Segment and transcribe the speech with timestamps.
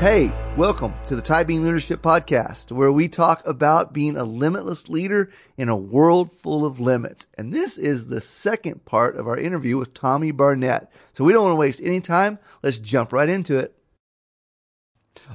[0.00, 4.88] Hey, welcome to the Ty Bean Leadership Podcast, where we talk about being a limitless
[4.88, 7.28] leader in a world full of limits.
[7.38, 10.92] And this is the second part of our interview with Tommy Barnett.
[11.12, 12.38] So we don't want to waste any time.
[12.62, 13.74] Let's jump right into it.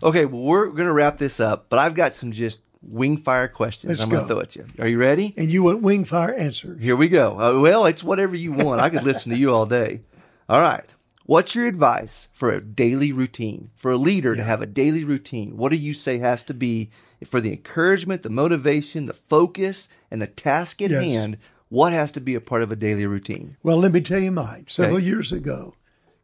[0.04, 3.48] Okay, well, we're going to wrap this up, but I've got some just wing fire
[3.48, 4.68] questions Let's I'm going to throw at you.
[4.78, 5.34] Are you ready?
[5.38, 6.82] And you want wing fire answers.
[6.82, 7.40] Here we go.
[7.40, 8.82] Uh, well, it's whatever you want.
[8.82, 10.02] I could listen to you all day.
[10.48, 10.94] All right.
[11.30, 13.70] What's your advice for a daily routine?
[13.76, 16.90] For a leader to have a daily routine, what do you say has to be
[17.24, 21.04] for the encouragement, the motivation, the focus, and the task at Yes.
[21.04, 21.38] hand?
[21.68, 23.58] What has to be a part of a daily routine?
[23.62, 24.66] Well, let me tell you mine.
[24.66, 25.06] Several Okay.
[25.06, 25.76] years ago,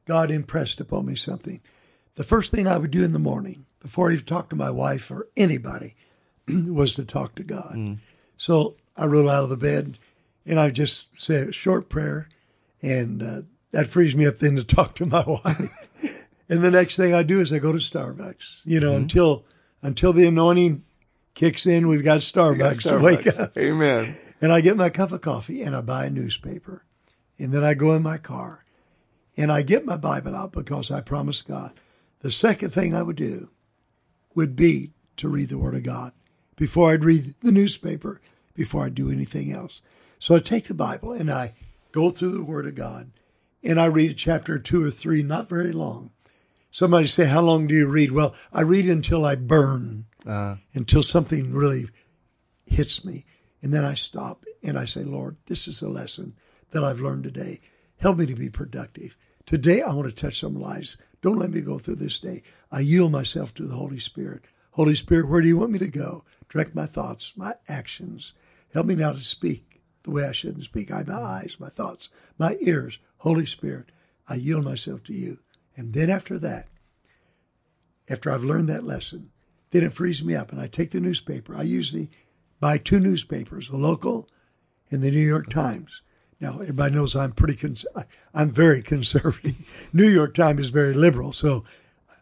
[0.05, 1.61] God impressed upon me something.
[2.15, 4.71] The first thing I would do in the morning, before I even talk to my
[4.71, 5.93] wife or anybody,
[6.47, 7.99] was to talk to God.
[8.37, 9.99] So I roll out of the bed
[10.47, 12.27] and I just say a short prayer,
[12.81, 13.41] and uh,
[13.75, 15.69] that frees me up then to talk to my wife.
[16.47, 18.61] and the next thing I do is I go to Starbucks.
[18.63, 19.43] You know, until
[19.81, 20.85] until the anointing
[21.33, 23.57] kicks in, we've got Starbucks, to wake up.
[23.57, 24.15] Amen.
[24.39, 26.85] And I get my cup of coffee and I buy a newspaper.
[27.37, 28.63] And then I go in my car
[29.35, 31.73] and I get my Bible out because I promised God.
[32.19, 33.49] The second thing I would do
[34.35, 36.13] would be to read the Word of God
[36.55, 38.21] before I'd read the newspaper,
[38.53, 39.81] before I'd do anything else.
[40.17, 41.51] So I take the Bible and I
[41.91, 43.11] go through the Word of God
[43.65, 46.11] and I read a chapter two or three, not very long.
[46.71, 48.11] Somebody say, How long do you read?
[48.11, 51.87] Well, I read until I burn, Uh, until something really
[52.65, 53.25] hits me.
[53.61, 56.35] And then I stop and I say, Lord, this is a lesson
[56.71, 57.61] that I've learned today.
[57.97, 59.15] Help me to be productive.
[59.45, 60.97] Today, I want to touch some lives.
[61.21, 62.41] Don't let me go through this day.
[62.71, 64.45] I yield myself to the Holy Spirit.
[64.71, 66.25] Holy Spirit, where do you want me to go?
[66.49, 68.33] Direct my thoughts, my actions.
[68.73, 70.91] Help me now to speak the way I shouldn't speak.
[70.91, 72.99] I have my eyes, my thoughts, my ears.
[73.25, 73.91] Holy Spirit,
[74.29, 75.39] I yield myself to you.
[75.75, 76.67] And then after that,
[78.07, 79.31] after I've learned that lesson,
[79.71, 81.55] then it frees me up and I take the newspaper.
[81.55, 82.11] I usually
[82.59, 84.29] buy two newspapers, the local
[84.91, 86.03] and the New York Times.
[86.39, 87.87] Now, everybody knows I'm pretty, cons-
[88.31, 89.89] I'm very conservative.
[89.93, 91.33] New York Times is very liberal.
[91.33, 91.63] So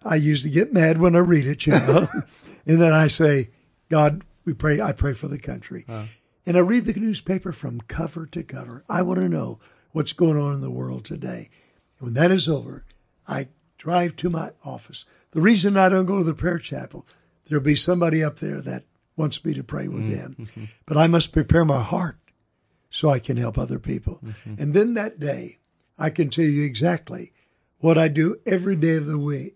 [0.05, 2.07] I usually get mad when I read it, you know.
[2.65, 3.49] and then I say,
[3.89, 5.83] God, we pray, I pray for the country.
[5.89, 6.05] Uh-huh.
[6.45, 8.85] And I read the newspaper from cover to cover.
[8.89, 9.59] I want to know
[9.93, 11.49] what's going on in the world today.
[11.97, 12.83] And when that is over,
[13.27, 15.05] I drive to my office.
[15.31, 17.07] The reason I don't go to the prayer chapel,
[17.45, 18.83] there'll be somebody up there that
[19.15, 20.31] wants me to pray with them.
[20.31, 20.43] Mm-hmm.
[20.43, 20.63] Mm-hmm.
[20.85, 22.17] But I must prepare my heart
[22.89, 24.19] so I can help other people.
[24.23, 24.61] Mm-hmm.
[24.61, 25.59] And then that day,
[25.97, 27.31] I can tell you exactly
[27.79, 29.55] what I do every day of the week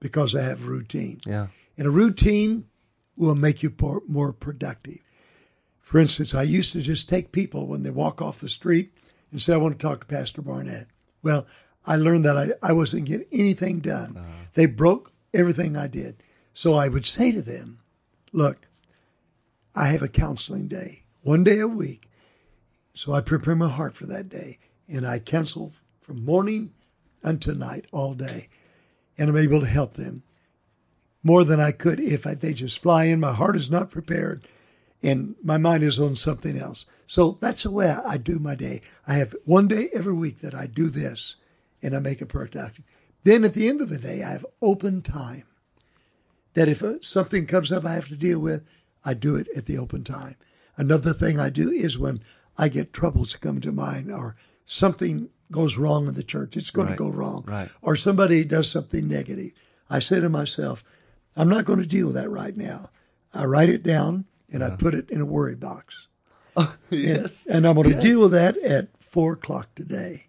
[0.00, 1.18] because I have a routine.
[1.26, 1.48] yeah.
[1.76, 2.66] And a routine
[3.16, 3.74] will make you
[4.06, 5.00] more productive.
[5.80, 8.93] For instance, I used to just take people when they walk off the street
[9.34, 10.86] and say, I want to talk to Pastor Barnett.
[11.20, 11.44] Well,
[11.84, 14.16] I learned that I, I wasn't getting anything done.
[14.16, 14.26] Uh-huh.
[14.54, 16.22] They broke everything I did.
[16.52, 17.80] So I would say to them,
[18.32, 18.68] Look,
[19.74, 22.08] I have a counseling day, one day a week.
[22.94, 24.58] So I prepare my heart for that day.
[24.88, 26.72] And I counsel from morning
[27.24, 28.48] until night all day.
[29.18, 30.22] And I'm able to help them
[31.24, 33.18] more than I could if I, they just fly in.
[33.18, 34.46] My heart is not prepared
[35.04, 36.86] and my mind is on something else.
[37.06, 38.80] So that's the way I, do my day.
[39.06, 41.36] I have one day every week that I do this
[41.82, 42.82] and I make it productive.
[43.22, 45.44] Then at the end of the day, I have open time
[46.54, 48.64] that if uh, something comes up I have to deal with,
[49.04, 50.36] I do it at the open time.
[50.76, 52.20] Another thing I do is when
[52.56, 56.88] I get troubles come to mind or something goes wrong in the church, it's going
[56.88, 57.68] Right, to go wrong, right.
[57.82, 59.52] or somebody does something negative.
[59.90, 60.82] I say to myself,
[61.36, 62.88] I'm not going to deal with that right now.
[63.34, 66.08] I write it down and I put it in a worry box.
[66.56, 67.46] Oh, yes.
[67.46, 70.28] And I'm going to deal with that at four o'clock today.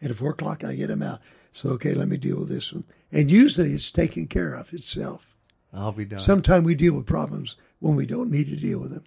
[0.00, 1.18] And at four o'clock, I get them out.
[1.52, 2.84] So, okay, let me deal with this one.
[3.12, 5.34] And usually it's taken care of itself.
[5.74, 6.20] I'll be done.
[6.20, 9.04] Sometimes we deal with problems when we don't need to deal with them.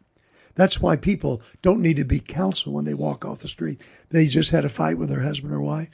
[0.53, 3.81] That's why people don't need to be counseled when they walk off the street.
[4.11, 5.89] They just had a fight with their husband or wife.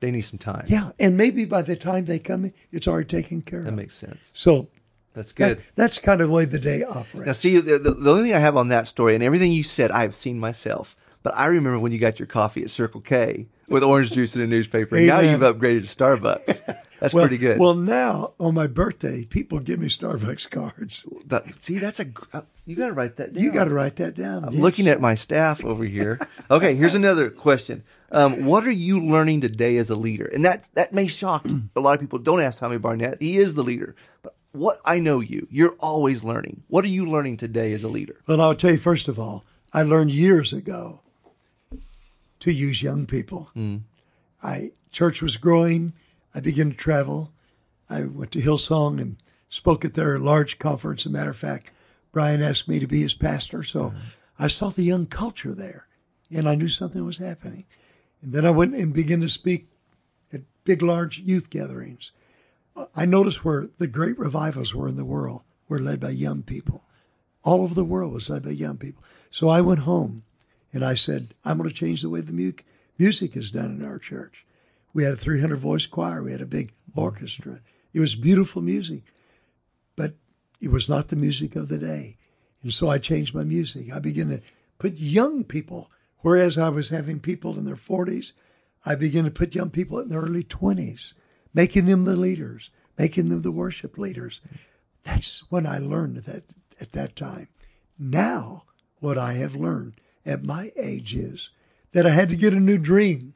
[0.00, 0.66] they need some time.
[0.68, 0.90] Yeah.
[0.98, 3.76] And maybe by the time they come in, it's already taken care That of.
[3.76, 4.30] makes sense.
[4.34, 4.68] so
[5.14, 5.62] That's that, good.
[5.74, 7.26] that's kind of the way the day operates.
[7.26, 9.62] Now, see, the, the, the only thing I have on that story and everything you
[9.62, 10.96] said, I have seen myself.
[11.22, 14.44] But I remember when you got your coffee at Circle K with orange juice and
[14.44, 14.96] a newspaper.
[14.96, 16.76] And now you've upgraded to Starbucks.
[17.00, 17.58] That's well, pretty good.
[17.58, 21.06] Well, now on my birthday, people give me Starbucks cards.
[21.26, 22.06] That- see, that's a.
[22.34, 23.42] uh, You got to write that down.
[23.42, 24.44] You got to write that down.
[24.44, 26.20] I'm looking at my staff over here.
[26.50, 27.84] Okay, here's another question.
[28.12, 30.26] Um, what are you learning today as a leader?
[30.26, 32.18] And that that may shock a lot of people.
[32.18, 33.16] Don't ask Tommy Barnett.
[33.20, 33.94] He is the leader.
[34.22, 36.62] But what I know you, you're always learning.
[36.68, 38.20] What are you learning today as a leader?
[38.26, 41.00] Well, I'll tell you first of all, I learned years ago
[42.40, 43.50] to use young people.
[43.56, 43.82] Mm.
[44.42, 45.92] I church was growing.
[46.34, 47.32] I began to travel.
[47.88, 49.16] I went to Hillsong and
[49.48, 51.02] spoke at their large conference.
[51.02, 51.70] As a matter of fact,
[52.12, 53.62] Brian asked me to be his pastor.
[53.62, 53.98] So mm-hmm.
[54.38, 55.86] I saw the young culture there
[56.30, 57.66] and I knew something was happening.
[58.22, 59.68] And then I went and began to speak
[60.32, 62.12] at big, large youth gatherings.
[62.94, 66.84] I noticed where the great revivals were in the world were led by young people.
[67.42, 69.02] All over the world was led by young people.
[69.30, 70.24] So I went home
[70.72, 72.52] and I said, I'm going to change the way the mu-
[72.98, 74.46] music is done in our church.
[74.92, 76.22] We had a 300 voice choir.
[76.22, 77.60] We had a big orchestra.
[77.92, 79.02] It was beautiful music,
[79.96, 80.14] but
[80.60, 82.18] it was not the music of the day.
[82.62, 83.92] And so I changed my music.
[83.92, 84.40] I began to
[84.78, 88.32] put young people, whereas I was having people in their 40s,
[88.84, 91.14] I began to put young people in their early 20s,
[91.54, 94.40] making them the leaders, making them the worship leaders.
[95.04, 96.44] That's when I learned that
[96.80, 97.48] at that time.
[97.98, 98.64] Now,
[98.98, 99.94] what I have learned
[100.24, 101.50] at my age is
[101.92, 103.34] that I had to get a new dream.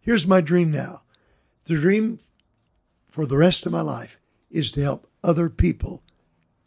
[0.00, 1.02] Here's my dream now.
[1.64, 2.18] The dream
[3.08, 4.18] for the rest of my life
[4.50, 6.02] is to help other people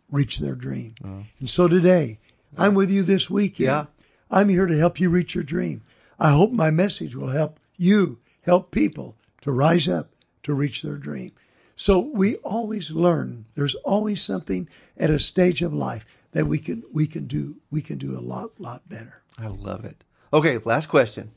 [0.10, 0.96] reach their dream.
[1.04, 1.24] Uh-huh.
[1.40, 2.20] And so today,
[2.58, 3.66] I'm with you this weekend.
[3.66, 3.86] Yeah.
[4.30, 5.82] I'm here to help you reach your dream.
[6.20, 10.13] I hope my message will help you help people to rise up
[10.44, 11.32] to reach their dream.
[11.76, 13.46] So we always learn.
[13.56, 17.82] There's always something at a stage of life that we can we can do we
[17.82, 19.22] can do a lot lot better.
[19.40, 20.04] I love it.
[20.32, 21.32] Okay, last question.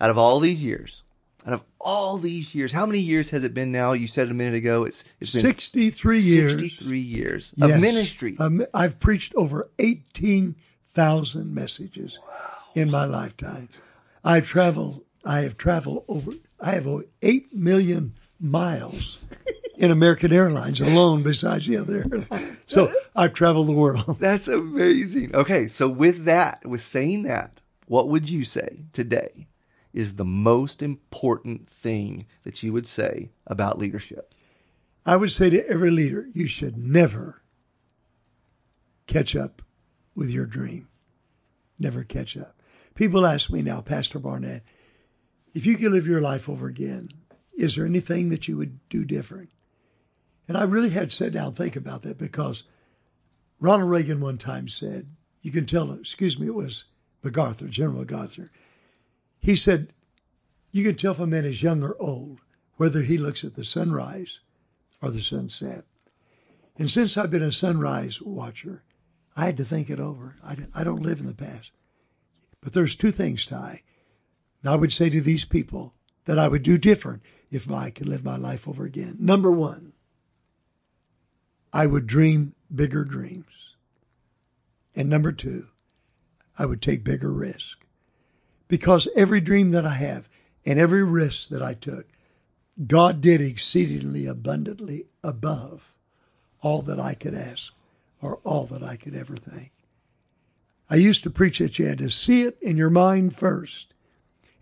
[0.00, 1.04] Out of all these years,
[1.46, 3.92] out of all these years, how many years has it been now?
[3.92, 6.52] You said a minute ago it's it's been 63 years.
[6.52, 7.80] 63 years of Yes.
[7.80, 8.36] ministry.
[8.38, 12.18] Um, I've preached over 18,000 messages
[12.74, 13.68] in my lifetime.
[14.24, 16.32] I've traveled, I have traveled over,
[16.64, 16.88] I have
[17.20, 19.26] 8 million miles
[19.76, 22.56] in American Airlines alone, besides the other airlines.
[22.64, 24.16] So I've traveled the world.
[24.20, 25.34] That's amazing.
[25.34, 29.46] Okay, so with that, with saying that, what would you say today
[29.92, 34.32] is the most important thing that you would say about leadership?
[35.04, 37.42] I would say to every leader, you should never
[39.06, 39.60] catch up
[40.14, 40.88] with your dream.
[41.78, 42.58] Never catch up.
[42.94, 44.62] People ask me now, Pastor Barnett,
[45.54, 47.08] if you could live your life over again,
[47.56, 49.50] is there anything that you would do different?
[50.48, 52.64] And I really had to sit down and think about that because
[53.60, 55.08] Ronald Reagan one time said,
[55.40, 56.86] you can tell, excuse me, it was
[57.22, 58.50] MacArthur, General MacArthur.
[59.38, 59.92] He said,
[60.72, 62.40] you can tell if a man is young or old
[62.76, 64.40] whether he looks at the sunrise
[65.00, 65.84] or the sunset.
[66.76, 68.82] And since I've been a sunrise watcher,
[69.36, 70.36] I had to think it over.
[70.44, 71.70] I, I don't live in the past.
[72.60, 73.82] But there's two things, Ty.
[74.68, 75.94] I would say to these people
[76.24, 79.16] that I would do different if I could live my life over again.
[79.18, 79.92] Number one,
[81.72, 83.76] I would dream bigger dreams.
[84.94, 85.66] And number two,
[86.58, 87.84] I would take bigger risk.
[88.68, 90.28] Because every dream that I have
[90.64, 92.06] and every risk that I took,
[92.86, 95.96] God did exceedingly abundantly above
[96.60, 97.72] all that I could ask
[98.22, 99.72] or all that I could ever think.
[100.88, 103.93] I used to preach that you had to see it in your mind first.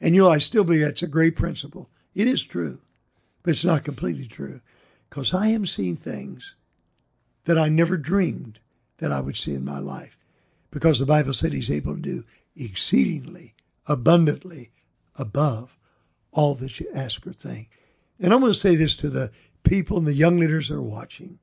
[0.03, 1.89] And you know, I still believe that's a great principle.
[2.13, 2.81] It is true,
[3.43, 4.61] but it's not completely true.
[5.09, 6.57] Because I am seeing things
[7.45, 8.59] that I never dreamed
[8.99, 10.19] that I would see in my life.
[10.73, 12.25] Because the Bible said he's able to do
[12.57, 13.55] exceedingly,
[13.87, 14.71] abundantly,
[15.17, 15.79] above
[16.33, 17.71] all that you ask or think.
[18.19, 19.31] And I'm going to say this to the
[19.63, 21.39] people and the young leaders that are watching.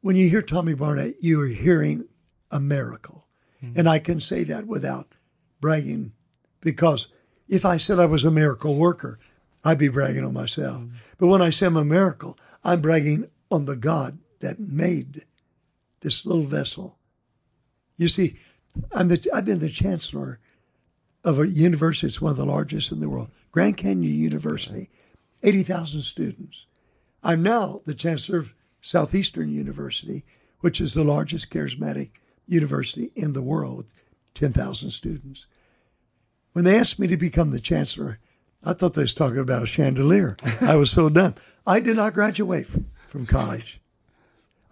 [0.00, 2.06] When you hear Tommy Barnett, you are hearing
[2.50, 3.26] a miracle.
[3.62, 3.78] Mm-hmm.
[3.78, 5.14] And I can say that without
[5.60, 6.12] bragging
[6.60, 7.08] because
[7.48, 9.18] if I said I was a miracle worker,
[9.64, 10.82] I'd be bragging on myself.
[10.82, 10.90] Mm.
[11.18, 15.24] But when I say I'm a miracle, I'm bragging on the God that made
[16.00, 16.96] this little vessel.
[17.96, 18.36] You see,
[18.92, 20.38] I'm the, I've been the chancellor
[21.24, 24.88] of a university that's one of the largest in the world, Grand Canyon University,
[25.42, 26.66] 80,000 students.
[27.22, 30.24] I'm now the chancellor of Southeastern University,
[30.60, 32.10] which is the largest charismatic
[32.46, 33.94] university in the world with
[34.34, 35.46] 10,000 students.
[36.52, 38.18] When they asked me to become the chancellor,
[38.64, 40.36] I thought they was talking about a chandelier.
[40.60, 41.34] I was so dumb.
[41.66, 43.80] I did not graduate from, from college.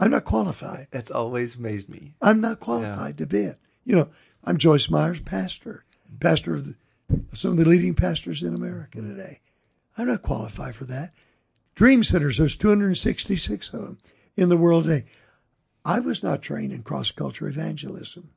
[0.00, 0.88] I'm not qualified.
[0.90, 2.14] That's always amazed me.
[2.20, 3.58] I'm not qualified to be it.
[3.84, 4.08] You know,
[4.44, 5.84] I'm Joyce Meyer's, pastor,
[6.20, 6.74] pastor of, the,
[7.32, 9.40] of some of the leading pastors in America today.
[9.96, 11.12] I'm not qualified for that.
[11.74, 13.98] Dream centers, there's 266 of them
[14.36, 15.06] in the world today.
[15.84, 18.30] I was not trained in cross culture evangelism.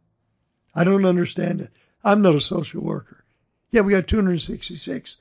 [0.74, 1.69] I don't understand it.
[2.03, 3.20] I'm not a social worker.
[3.71, 5.17] Yeah, we got 266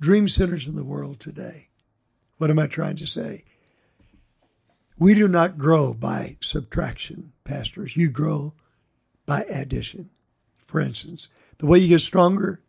[0.00, 1.68] dream centers in the world today.
[2.38, 3.44] What am I trying to say?
[4.96, 7.96] We do not grow by subtraction, pastors.
[7.96, 8.54] You grow
[9.26, 10.10] by addition.
[10.64, 11.28] For instance,
[11.58, 12.60] the way you get stronger,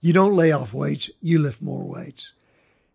[0.00, 2.34] you don't lay off weights, you lift more weights.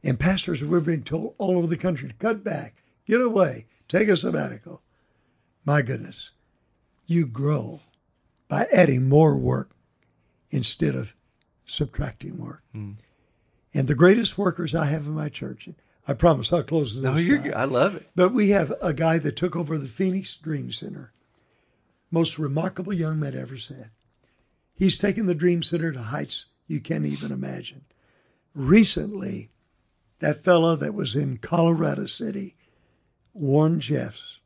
[0.03, 4.09] And pastors, we're being told all over the country to cut back, get away, take
[4.09, 4.81] a sabbatical.
[5.65, 6.31] My goodness,
[7.05, 7.81] you grow
[8.47, 9.71] by adding more work
[10.51, 11.15] instead of
[11.69, 12.63] subtracting work.
[12.71, 12.93] Hmm.
[13.73, 15.69] And the greatest workers I have in my church,
[16.07, 17.03] I promise I'll close this.
[17.03, 17.53] No, you're good.
[17.53, 18.09] I love it.
[18.15, 21.13] But we have a guy that took over the Phoenix Dream Center.
[22.09, 23.91] Most remarkable young man ever said.
[24.73, 27.85] He's taken the Dream Center to heights you can't even imagine.
[28.55, 29.49] Recently,
[30.19, 32.55] that fellow that was in Colorado City,
[33.33, 34.41] Warren Jeffs,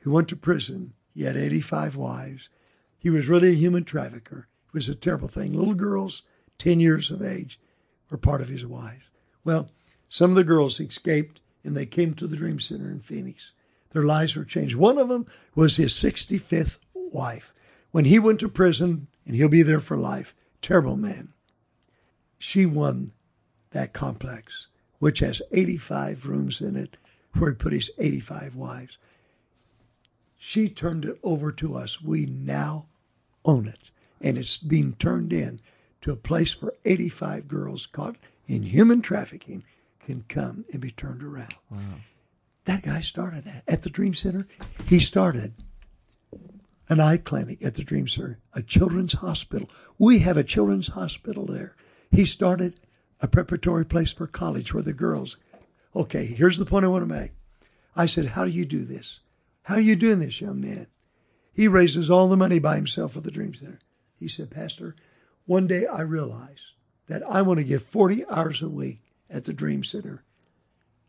[0.00, 2.48] who went to prison, he had 85 wives.
[2.98, 4.48] He was really a human trafficker.
[4.66, 5.52] It was a terrible thing.
[5.52, 6.22] Little girls,
[6.62, 7.58] 10 years of age,
[8.08, 9.02] were part of his wives.
[9.44, 9.68] Well,
[10.08, 13.52] some of the girls escaped and they came to the Dream Center in Phoenix.
[13.90, 14.76] Their lives were changed.
[14.76, 15.26] One of them
[15.56, 17.52] was his 65th wife.
[17.90, 21.32] When he went to prison, and he'll be there for life, terrible man,
[22.38, 23.10] she won
[23.72, 24.68] that complex,
[25.00, 26.96] which has 85 rooms in it,
[27.36, 28.98] where he put his 85 wives.
[30.38, 32.00] She turned it over to us.
[32.00, 32.86] We now
[33.44, 33.90] own it,
[34.20, 35.60] and it's being turned in
[36.02, 38.16] to a place for 85 girls caught
[38.46, 39.64] in human trafficking
[40.04, 41.54] can come and be turned around.
[42.64, 44.46] That guy started that at the Dream Center.
[44.86, 45.54] He started
[46.88, 49.70] an eye clinic at the Dream Center, a children's hospital.
[49.98, 51.74] We have a children's hospital there.
[52.10, 52.78] He started
[53.20, 55.36] a preparatory place for college where the girls.
[55.94, 57.30] Okay, here's the point I want to make.
[57.96, 59.20] I said, How do you do this?
[59.64, 60.88] How are you doing this, young man?
[61.54, 63.78] He raises all the money by himself for the Dream Center.
[64.18, 64.96] He said, Pastor,
[65.46, 66.72] one day I realized
[67.08, 70.22] that I want to give 40 hours a week at the Dream Center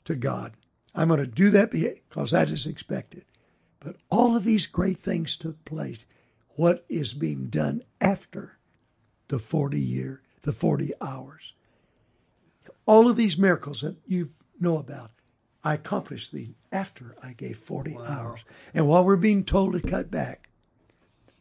[0.05, 0.53] to God.
[0.95, 3.25] I'm going to do that because that is expected.
[3.79, 6.05] But all of these great things took place.
[6.55, 8.57] What is being done after
[9.27, 11.53] the 40 year, the 40 hours?
[12.85, 15.11] All of these miracles that you know about,
[15.63, 18.43] I accomplished these after I gave 40 hours.
[18.73, 20.49] And while we're being told to cut back,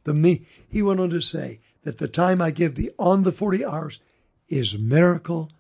[0.05, 3.65] the me, he went on to say that the time I give beyond the 40
[3.65, 4.01] hours
[4.49, 5.51] is miracle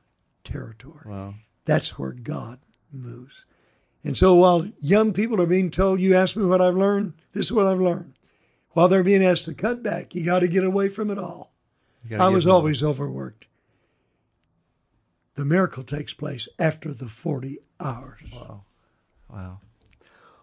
[0.45, 1.05] territory.
[1.07, 1.35] Wow.
[1.64, 2.59] That's where God
[2.93, 3.45] moves.
[4.05, 7.47] And so while young people are being told, you ask me what I've learned, this
[7.47, 8.14] is what I've learned.
[8.71, 11.52] While they're being asked to cut back, you got to get away from it all.
[12.19, 13.47] I was always overworked.
[15.35, 18.21] The miracle takes place after the 40 hours.
[18.33, 18.64] Wow.
[19.29, 19.61] Wow.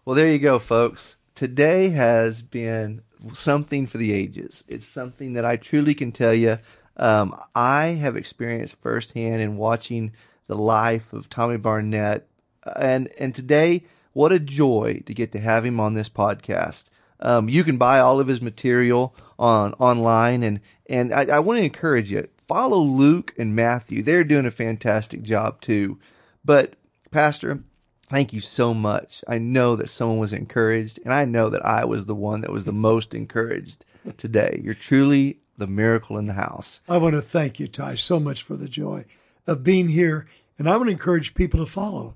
[0.06, 1.18] Well, there you go, folks.
[1.36, 3.02] Today has been
[3.34, 4.64] something for the ages.
[4.68, 6.60] It's something that I truly can tell you.
[6.98, 10.14] Um, I have experienced firsthand in watching
[10.48, 12.28] the life of Tommy Barnett,
[12.76, 16.86] and and today, what a joy to get to have him on this podcast.
[17.22, 21.60] Um, you can buy all of his material on online, and and I, I want
[21.60, 24.02] to encourage you follow Luke and Matthew.
[24.02, 26.00] They're doing a fantastic job too.
[26.44, 26.74] But
[27.12, 27.64] Pastor,
[28.10, 29.24] thank you so much.
[29.28, 32.52] I know that someone was encouraged, and I know that I was the one that
[32.52, 33.86] was the most encouraged
[34.18, 34.62] today.
[34.64, 36.82] You're truly the miracle in the house.
[36.90, 39.06] I want to thank you, Ty, so much for the joy
[39.46, 40.28] of being here.
[40.58, 42.16] And I want to encourage people to follow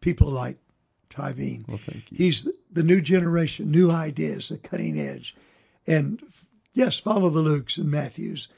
[0.00, 0.58] people like
[1.10, 1.64] Ty Bean.
[1.68, 2.18] Well, thank you.
[2.18, 5.36] He's the new generation, new ideas, the cutting edge.
[5.86, 6.22] And
[6.72, 8.48] yes, follow the Lukes and Matthews.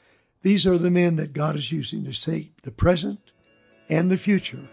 [0.41, 3.19] These are the men that God is using to shape the present
[3.89, 4.67] and the future.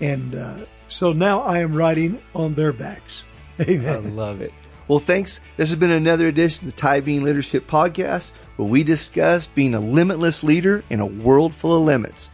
[0.00, 3.24] And uh, so now I am riding on their backs.
[3.60, 3.94] Amen.
[3.94, 4.52] I love it.
[4.88, 5.40] Well, thanks.
[5.56, 9.74] This has been another edition of the Ty Bean Leadership Podcast, where we discuss being
[9.74, 12.30] a limitless leader in a world full of limits.